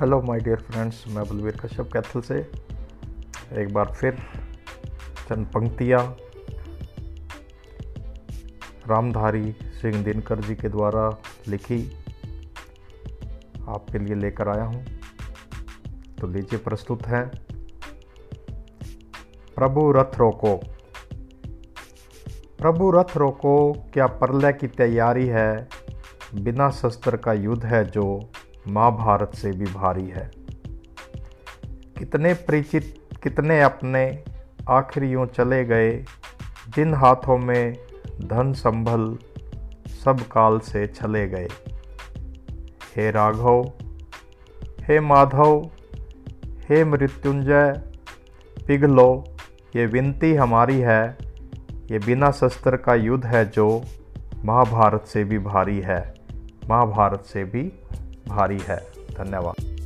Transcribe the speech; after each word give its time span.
Hello 0.00 0.22
my 0.22 0.38
dear 0.38 0.56
friends 0.56 1.04
मैं 1.08 1.24
बलवीर 1.24 1.56
कश्यप 1.56 1.90
कैथल 1.92 2.20
से 2.20 2.50
एक 3.52 3.72
बार 3.72 3.92
फिर 4.00 4.14
चंद 5.28 5.46
पंक्तियाँ 5.46 6.16
रामधारी 8.88 9.52
सिंह 9.52 10.04
दिनकर 10.04 10.40
जी 10.40 10.54
के 10.54 10.68
द्वारा 10.68 11.22
लिखी, 11.48 11.92
आपके 13.68 13.98
लिए 13.98 14.14
लेकर 14.14 14.48
आया 14.48 14.64
हूँ। 14.64 14.84
तो 16.20 16.26
लीजिए, 16.26 16.58
प्रस्तुत 16.58 17.06
है। 17.06 17.30
प्रभु 19.54 19.92
रथ 19.92 20.18
रोको। 20.18 20.56
प्रभु 22.58 22.90
रथ 22.90 23.16
रोको, 23.16 23.72
क्या 23.72 24.06
प्रलय 24.06 24.52
की 24.52 24.66
तैयारी 24.66 25.26
है? 25.26 25.68
बिना 26.34 26.70
शस्त्र 26.70 27.16
का 27.16 27.32
युद्ध 27.32 27.64
है 27.64 27.84
जो। 27.84 28.30
महाभारत 28.68 29.34
से 29.34 29.50
भी 29.50 29.64
भारी 29.64 30.06
है। 30.06 30.30
कितने 31.98 32.34
परिचित 32.34 32.96
कितने 33.22 33.62
अपने 33.62 34.24
आखिर 34.68 35.04
यूँ 35.04 35.26
चले 35.26 35.64
गए, 35.64 36.04
जिन 36.68 36.94
हाथों 36.94 37.38
में 37.38 37.76
धन 38.20 38.52
संभल 38.52 39.18
सब 40.04 40.20
काल 40.20 40.58
से 40.58 40.86
चले 40.86 41.28
गए। 41.28 41.48
हे 42.96 43.10
राघव, 43.10 43.72
हे 44.80 45.00
माधव, 45.00 45.70
हे 46.44 46.84
मृत्युंजय, 46.84 47.82
पिघलो, 48.66 49.24
ये 49.76 49.86
विनती 49.86 50.34
हमारी 50.34 50.78
है, 50.78 51.18
ये 51.90 51.98
बिना 51.98 52.30
शस्त्र 52.30 52.76
का 52.76 52.94
युद्ध 52.94 53.26
है 53.26 53.50
जो 53.50 53.82
महाभारत 54.44 55.04
से 55.06 55.24
भी 55.24 55.38
भारी 55.38 55.80
है 55.80 56.14
महाभारत 56.70 57.20
से 57.20 57.44
भी 57.44 57.72
भारी 58.30 58.58
है। 58.58 58.76
धन्यवाद। 59.18 59.79